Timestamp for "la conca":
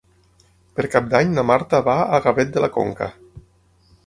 2.67-3.11